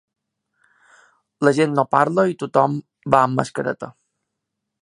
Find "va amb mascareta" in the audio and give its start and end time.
3.17-3.95